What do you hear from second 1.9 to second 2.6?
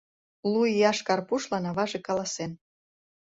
каласен: